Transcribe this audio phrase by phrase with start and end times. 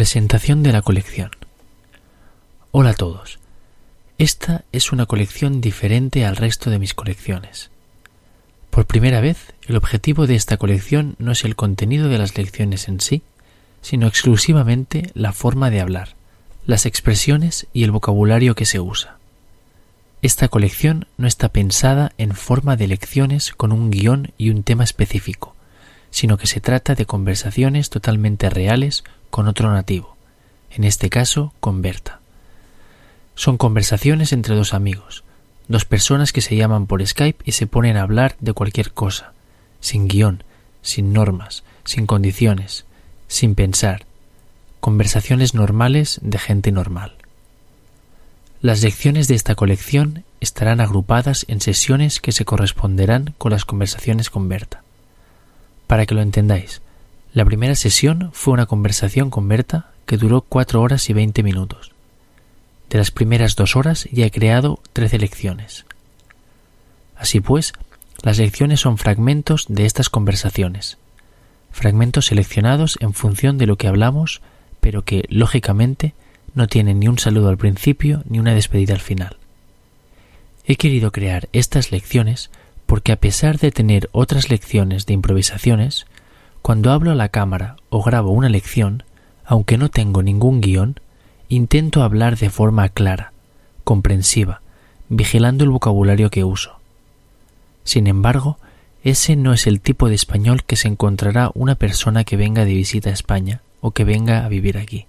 [0.00, 1.30] Presentación de la colección.
[2.70, 3.38] Hola a todos.
[4.16, 7.70] Esta es una colección diferente al resto de mis colecciones.
[8.70, 12.88] Por primera vez, el objetivo de esta colección no es el contenido de las lecciones
[12.88, 13.20] en sí,
[13.82, 16.16] sino exclusivamente la forma de hablar,
[16.64, 19.18] las expresiones y el vocabulario que se usa.
[20.22, 24.84] Esta colección no está pensada en forma de lecciones con un guion y un tema
[24.84, 25.54] específico,
[26.10, 30.16] sino que se trata de conversaciones totalmente reales con otro nativo,
[30.70, 32.20] en este caso con Berta.
[33.34, 35.24] Son conversaciones entre dos amigos,
[35.68, 39.32] dos personas que se llaman por Skype y se ponen a hablar de cualquier cosa,
[39.80, 40.44] sin guion,
[40.82, 42.84] sin normas, sin condiciones,
[43.28, 44.04] sin pensar,
[44.80, 47.14] conversaciones normales de gente normal.
[48.60, 54.28] Las lecciones de esta colección estarán agrupadas en sesiones que se corresponderán con las conversaciones
[54.28, 54.82] con Berta.
[55.86, 56.82] Para que lo entendáis,
[57.32, 61.92] la primera sesión fue una conversación con Berta que duró cuatro horas y veinte minutos.
[62.88, 65.84] De las primeras dos horas ya he creado trece lecciones.
[67.16, 67.72] Así pues,
[68.22, 70.98] las lecciones son fragmentos de estas conversaciones,
[71.70, 74.40] fragmentos seleccionados en función de lo que hablamos,
[74.80, 76.14] pero que, lógicamente,
[76.54, 79.36] no tienen ni un saludo al principio ni una despedida al final.
[80.64, 82.50] He querido crear estas lecciones
[82.86, 86.06] porque a pesar de tener otras lecciones de improvisaciones,
[86.62, 89.04] cuando hablo a la cámara o grabo una lección,
[89.44, 91.00] aunque no tengo ningún guion,
[91.48, 93.32] intento hablar de forma clara,
[93.84, 94.60] comprensiva,
[95.08, 96.78] vigilando el vocabulario que uso.
[97.84, 98.58] Sin embargo,
[99.02, 102.74] ese no es el tipo de español que se encontrará una persona que venga de
[102.74, 105.06] visita a España o que venga a vivir aquí.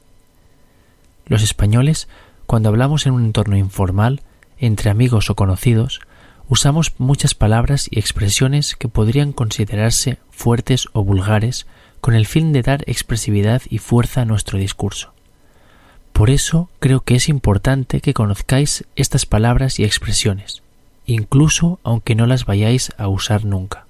[1.26, 2.08] Los españoles,
[2.48, 4.22] cuando hablamos en un entorno informal,
[4.58, 6.02] entre amigos o conocidos,
[6.52, 11.66] usamos muchas palabras y expresiones que podrían considerarse fuertes o vulgares
[12.02, 15.14] con el fin de dar expresividad y fuerza a nuestro discurso.
[16.12, 20.62] Por eso creo que es importante que conozcáis estas palabras y expresiones,
[21.06, 23.86] incluso aunque no las vayáis a usar nunca.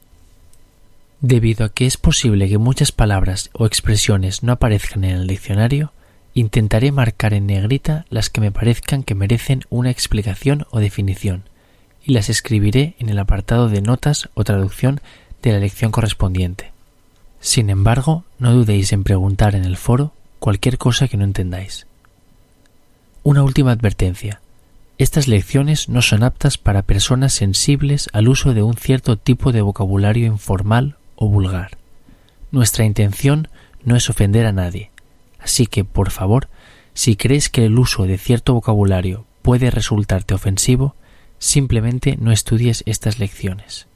[1.20, 5.94] Debido a que es posible que muchas palabras o expresiones no aparezcan en el diccionario,
[6.36, 11.46] intentaré marcar en negrita las que me parezcan que merecen una explicación o definición,
[12.04, 15.02] y las escribiré en el apartado de notas o traducción
[15.42, 16.72] de la lección correspondiente.
[17.40, 21.88] Sin embargo, no dudéis en preguntar en el foro cualquier cosa que no entendáis.
[23.24, 24.42] Una última advertencia.
[24.98, 29.62] Estas lecciones no son aptas para personas sensibles al uso de un cierto tipo de
[29.62, 31.78] vocabulario informal o vulgar.
[32.52, 33.48] Nuestra intención
[33.84, 34.92] no es ofender a nadie,
[35.40, 36.50] así que, por favor,
[36.94, 40.96] si crees que el uso de cierto vocabulario puede resultarte ofensivo,
[41.42, 43.88] simplemente no estudies estas lecciones.